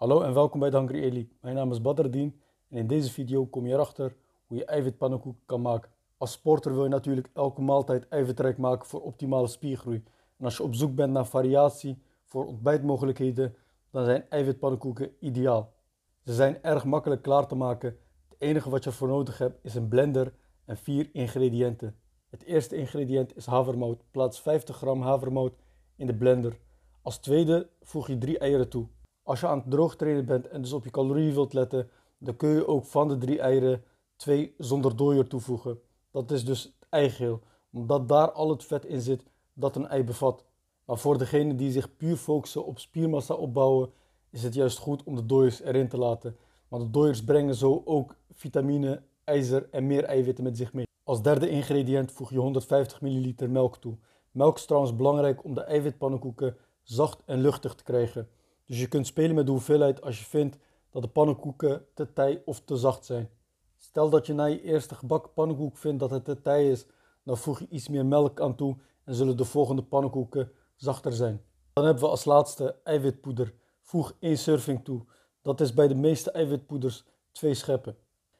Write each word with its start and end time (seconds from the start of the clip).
Hallo 0.00 0.20
en 0.20 0.34
welkom 0.34 0.60
bij 0.60 0.70
de 0.70 0.76
Hungry 0.76 1.02
Elite. 1.02 1.34
Mijn 1.40 1.54
naam 1.54 1.70
is 1.70 1.80
Badrdien 1.80 2.40
en 2.68 2.76
in 2.78 2.86
deze 2.86 3.10
video 3.12 3.46
kom 3.46 3.66
je 3.66 3.72
erachter 3.72 4.16
hoe 4.46 4.56
je 4.56 4.64
eiwitpannenkoek 4.64 5.36
kan 5.46 5.62
maken. 5.62 5.90
Als 6.16 6.32
sporter 6.32 6.74
wil 6.74 6.82
je 6.82 6.88
natuurlijk 6.88 7.30
elke 7.34 7.60
maaltijd 7.60 8.08
eiwitrijk 8.08 8.58
maken 8.58 8.86
voor 8.88 9.02
optimale 9.02 9.46
spiergroei. 9.46 10.04
En 10.36 10.44
als 10.44 10.56
je 10.56 10.62
op 10.62 10.74
zoek 10.74 10.94
bent 10.94 11.12
naar 11.12 11.26
variatie 11.26 12.02
voor 12.24 12.46
ontbijtmogelijkheden, 12.46 13.54
dan 13.90 14.04
zijn 14.04 14.24
eiwitpannenkoeken 14.28 15.10
ideaal. 15.18 15.72
Ze 16.24 16.34
zijn 16.34 16.62
erg 16.62 16.84
makkelijk 16.84 17.22
klaar 17.22 17.46
te 17.46 17.54
maken. 17.54 17.96
Het 18.28 18.36
enige 18.38 18.70
wat 18.70 18.84
je 18.84 18.90
ervoor 18.90 19.08
nodig 19.08 19.38
hebt 19.38 19.58
is 19.62 19.74
een 19.74 19.88
blender 19.88 20.34
en 20.64 20.76
vier 20.76 21.08
ingrediënten. 21.12 21.96
Het 22.30 22.44
eerste 22.44 22.76
ingrediënt 22.76 23.36
is 23.36 23.46
havermout. 23.46 24.02
Plaats 24.10 24.40
50 24.40 24.76
gram 24.76 25.02
havermout 25.02 25.52
in 25.96 26.06
de 26.06 26.14
blender. 26.14 26.58
Als 27.02 27.18
tweede 27.18 27.68
voeg 27.82 28.06
je 28.06 28.18
drie 28.18 28.38
eieren 28.38 28.68
toe. 28.68 28.86
Als 29.30 29.40
je 29.40 29.46
aan 29.46 29.58
het 29.58 29.70
droog 29.70 29.96
trainen 29.96 30.24
bent 30.24 30.48
en 30.48 30.60
dus 30.60 30.72
op 30.72 30.84
je 30.84 30.90
calorieën 30.90 31.34
wilt 31.34 31.52
letten, 31.52 31.88
dan 32.18 32.36
kun 32.36 32.48
je 32.48 32.66
ook 32.66 32.84
van 32.84 33.08
de 33.08 33.18
drie 33.18 33.40
eieren 33.40 33.82
twee 34.16 34.54
zonder 34.58 34.96
dooier 34.96 35.26
toevoegen. 35.26 35.80
Dat 36.10 36.30
is 36.30 36.44
dus 36.44 36.62
het 36.62 36.88
eigeel, 36.88 37.40
omdat 37.72 38.08
daar 38.08 38.32
al 38.32 38.50
het 38.50 38.64
vet 38.64 38.84
in 38.84 39.00
zit 39.00 39.24
dat 39.52 39.76
een 39.76 39.88
ei 39.88 40.04
bevat. 40.04 40.44
Maar 40.84 40.98
voor 40.98 41.18
degenen 41.18 41.56
die 41.56 41.70
zich 41.70 41.96
puur 41.96 42.16
focussen 42.16 42.64
op 42.64 42.78
spiermassa 42.78 43.34
opbouwen, 43.34 43.90
is 44.30 44.42
het 44.42 44.54
juist 44.54 44.78
goed 44.78 45.02
om 45.04 45.16
de 45.16 45.26
dooiers 45.26 45.60
erin 45.60 45.88
te 45.88 45.98
laten. 45.98 46.36
Want 46.68 46.82
de 46.82 46.90
dooiers 46.90 47.24
brengen 47.24 47.54
zo 47.54 47.82
ook 47.84 48.16
vitamine, 48.32 49.02
ijzer 49.24 49.68
en 49.70 49.86
meer 49.86 50.04
eiwitten 50.04 50.44
met 50.44 50.56
zich 50.56 50.72
mee. 50.72 50.86
Als 51.04 51.22
derde 51.22 51.48
ingrediënt 51.48 52.12
voeg 52.12 52.30
je 52.30 52.38
150 52.38 53.00
ml 53.00 53.48
melk 53.48 53.76
toe. 53.76 53.96
Melk 54.30 54.56
is 54.56 54.64
trouwens 54.64 54.96
belangrijk 54.96 55.44
om 55.44 55.54
de 55.54 55.62
eiwitpannenkoeken 55.62 56.56
zacht 56.82 57.22
en 57.24 57.40
luchtig 57.40 57.74
te 57.74 57.82
krijgen. 57.82 58.28
Dus 58.70 58.80
je 58.80 58.88
kunt 58.88 59.06
spelen 59.06 59.34
met 59.34 59.46
de 59.46 59.52
hoeveelheid 59.52 60.02
als 60.02 60.18
je 60.18 60.24
vindt 60.24 60.56
dat 60.90 61.02
de 61.02 61.08
pannenkoeken 61.08 61.86
te 61.94 62.12
tij 62.12 62.42
of 62.44 62.60
te 62.60 62.76
zacht 62.76 63.04
zijn. 63.04 63.30
Stel 63.76 64.10
dat 64.10 64.26
je 64.26 64.34
na 64.34 64.44
je 64.44 64.62
eerste 64.62 64.94
gebakken 64.94 65.32
pannenkoek 65.32 65.76
vindt 65.76 66.00
dat 66.00 66.10
het 66.10 66.24
te 66.24 66.40
tij 66.40 66.70
is, 66.70 66.86
dan 67.24 67.36
voeg 67.36 67.58
je 67.58 67.66
iets 67.68 67.88
meer 67.88 68.06
melk 68.06 68.40
aan 68.40 68.54
toe 68.54 68.76
en 69.04 69.14
zullen 69.14 69.36
de 69.36 69.44
volgende 69.44 69.82
pannenkoeken 69.82 70.52
zachter 70.76 71.12
zijn. 71.12 71.42
Dan 71.72 71.84
hebben 71.84 72.02
we 72.02 72.08
als 72.08 72.24
laatste 72.24 72.76
eiwitpoeder. 72.84 73.54
Voeg 73.80 74.14
1 74.20 74.38
serving 74.38 74.84
toe. 74.84 75.04
Dat 75.42 75.60
is 75.60 75.74
bij 75.74 75.88
de 75.88 75.94
meeste 75.94 76.30
eiwitpoeders 76.30 77.04
2 77.32 77.54
scheppen. 77.54 77.96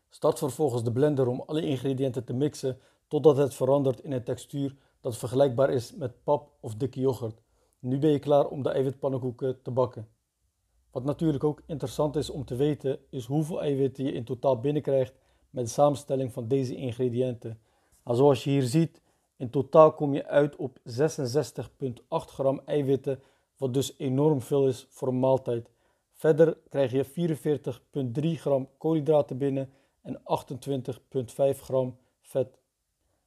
Start 0.09 0.39
vervolgens 0.39 0.84
de 0.84 0.92
blender 0.92 1.27
om 1.27 1.42
alle 1.47 1.62
ingrediënten 1.62 2.25
te 2.25 2.33
mixen 2.33 2.78
totdat 3.09 3.37
het 3.37 3.55
verandert 3.55 4.00
in 4.00 4.12
een 4.12 4.25
textuur 4.25 4.77
dat 5.00 5.17
vergelijkbaar 5.17 5.70
is 5.70 5.94
met 5.94 6.25
pap 6.25 6.50
of 6.61 6.75
dikke 6.75 7.00
yoghurt. 7.00 7.42
Nu 7.78 7.98
ben 7.98 8.11
je 8.11 8.19
klaar 8.19 8.47
om 8.47 8.62
de 8.62 8.70
eiwitpannenkoeken 8.70 9.62
te 9.62 9.70
bakken. 9.70 10.19
Wat 10.91 11.05
natuurlijk 11.05 11.44
ook 11.44 11.62
interessant 11.66 12.16
is 12.16 12.30
om 12.30 12.44
te 12.44 12.56
weten, 12.56 12.98
is 13.10 13.24
hoeveel 13.27 13.62
eiwitten 13.62 14.05
je 14.05 14.12
in 14.12 14.24
totaal 14.24 14.60
binnenkrijgt 14.60 15.14
met 15.50 15.64
de 15.64 15.70
samenstelling 15.70 16.32
van 16.32 16.48
deze 16.48 16.74
ingrediënten. 16.74 17.60
Nou, 18.05 18.16
zoals 18.16 18.44
je 18.44 18.50
hier 18.50 18.62
ziet, 18.62 19.00
in 19.36 19.50
totaal 19.50 19.92
kom 19.92 20.14
je 20.14 20.27
uit 20.27 20.56
op 20.56 20.78
66,8 20.78 20.84
gram 22.08 22.60
eiwitten, 22.64 23.22
wat 23.56 23.74
dus 23.74 23.94
enorm 23.98 24.41
veel 24.41 24.69
is 24.69 24.86
voor 24.88 25.08
een 25.08 25.20
maaltijd. 25.20 25.70
Verder 26.12 26.58
krijg 26.69 26.92
je 26.92 27.04
44,3 28.14 28.41
gram 28.41 28.69
koolhydraten 28.78 29.38
binnen 29.38 29.72
en 30.02 30.19
28,5 30.19 31.60
gram 31.60 31.97
vet. 32.20 32.58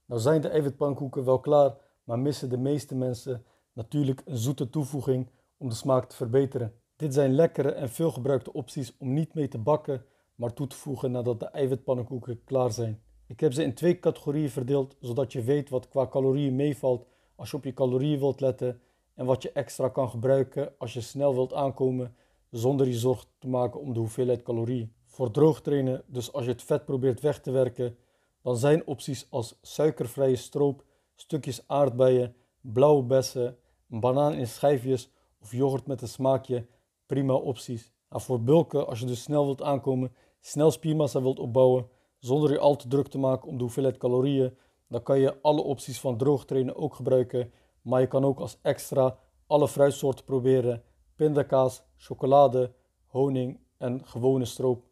Nou 0.05 0.21
zijn 0.21 0.41
de 0.41 0.47
eiwitpannenkoeken 0.47 1.25
wel 1.25 1.39
klaar, 1.39 1.75
maar 2.03 2.19
missen 2.19 2.49
de 2.49 2.57
meeste 2.57 2.95
mensen 2.95 3.45
natuurlijk 3.73 4.21
een 4.25 4.37
zoete 4.37 4.69
toevoeging 4.69 5.29
om 5.57 5.69
de 5.69 5.75
smaak 5.75 6.09
te 6.09 6.15
verbeteren. 6.15 6.73
Dit 7.03 7.13
zijn 7.13 7.35
lekkere 7.35 7.71
en 7.71 7.89
veelgebruikte 7.89 8.53
opties 8.53 8.93
om 8.97 9.13
niet 9.13 9.33
mee 9.33 9.47
te 9.47 9.57
bakken, 9.57 10.05
maar 10.35 10.53
toe 10.53 10.67
te 10.67 10.75
voegen 10.75 11.11
nadat 11.11 11.39
de 11.39 11.45
eiwitpannenkoeken 11.45 12.43
klaar 12.43 12.71
zijn. 12.71 13.01
Ik 13.27 13.39
heb 13.39 13.53
ze 13.53 13.63
in 13.63 13.73
twee 13.73 13.99
categorieën 13.99 14.49
verdeeld, 14.49 14.95
zodat 14.99 15.31
je 15.31 15.41
weet 15.41 15.69
wat 15.69 15.87
qua 15.87 16.07
calorieën 16.07 16.55
meevalt 16.55 17.05
als 17.35 17.51
je 17.51 17.57
op 17.57 17.63
je 17.63 17.73
calorieën 17.73 18.19
wilt 18.19 18.41
letten 18.41 18.81
en 19.13 19.25
wat 19.25 19.41
je 19.41 19.51
extra 19.51 19.89
kan 19.89 20.09
gebruiken 20.09 20.73
als 20.77 20.93
je 20.93 21.01
snel 21.01 21.33
wilt 21.33 21.53
aankomen 21.53 22.15
zonder 22.49 22.87
je 22.87 22.93
zorg 22.93 23.25
te 23.39 23.47
maken 23.47 23.79
om 23.79 23.93
de 23.93 23.99
hoeveelheid 23.99 24.43
calorieën. 24.43 24.93
Voor 25.05 25.31
droog 25.31 25.61
trainen, 25.61 26.03
dus 26.07 26.33
als 26.33 26.45
je 26.45 26.51
het 26.51 26.63
vet 26.63 26.85
probeert 26.85 27.21
weg 27.21 27.41
te 27.41 27.51
werken, 27.51 27.97
dan 28.41 28.57
zijn 28.57 28.87
opties 28.87 29.27
als 29.29 29.57
suikervrije 29.61 30.35
stroop, 30.35 30.83
stukjes 31.15 31.63
aardbeien, 31.67 32.35
blauwe 32.61 33.03
bessen, 33.03 33.57
een 33.89 33.99
banaan 33.99 34.33
in 34.33 34.47
schijfjes 34.47 35.11
of 35.41 35.51
yoghurt 35.51 35.87
met 35.87 36.01
een 36.01 36.07
smaakje 36.07 36.65
prima 37.05 37.33
opties. 37.33 37.91
Maar 38.09 38.21
voor 38.21 38.43
bulken, 38.43 38.87
als 38.87 38.99
je 38.99 39.05
dus 39.05 39.21
snel 39.21 39.45
wilt 39.45 39.61
aankomen, 39.61 40.13
snel 40.39 40.71
spiermassa 40.71 41.21
wilt 41.21 41.39
opbouwen, 41.39 41.87
zonder 42.19 42.51
je 42.51 42.59
al 42.59 42.75
te 42.75 42.87
druk 42.87 43.07
te 43.07 43.17
maken 43.17 43.47
om 43.47 43.57
de 43.57 43.63
hoeveelheid 43.63 43.97
calorieën, 43.97 44.57
dan 44.87 45.03
kan 45.03 45.19
je 45.19 45.41
alle 45.41 45.61
opties 45.61 45.99
van 45.99 46.17
droog 46.17 46.45
trainen 46.45 46.75
ook 46.75 46.95
gebruiken. 46.95 47.51
Maar 47.81 48.01
je 48.01 48.07
kan 48.07 48.25
ook 48.25 48.39
als 48.39 48.59
extra 48.61 49.17
alle 49.47 49.67
fruitsoorten 49.67 50.25
proberen: 50.25 50.83
pindakaas, 51.15 51.83
chocolade, 51.95 52.73
honing 53.07 53.59
en 53.77 54.05
gewone 54.05 54.45
stroop. 54.45 54.83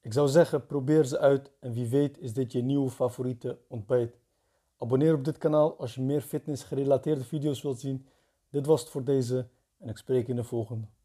Ik 0.00 0.12
zou 0.12 0.28
zeggen, 0.28 0.66
probeer 0.66 1.04
ze 1.04 1.18
uit 1.18 1.52
en 1.60 1.72
wie 1.72 1.88
weet 1.88 2.18
is 2.18 2.32
dit 2.32 2.52
je 2.52 2.62
nieuwe 2.62 2.90
favoriete 2.90 3.58
ontbijt. 3.68 4.18
Abonneer 4.76 5.14
op 5.14 5.24
dit 5.24 5.38
kanaal 5.38 5.78
als 5.78 5.94
je 5.94 6.00
meer 6.00 6.20
fitness 6.20 6.62
gerelateerde 6.62 7.24
video's 7.24 7.62
wilt 7.62 7.80
zien. 7.80 8.06
Dit 8.50 8.66
was 8.66 8.80
het 8.80 8.90
voor 8.90 9.04
deze 9.04 9.48
en 9.78 9.88
ik 9.88 9.96
spreek 9.96 10.28
in 10.28 10.36
de 10.36 10.44
volgende. 10.44 10.97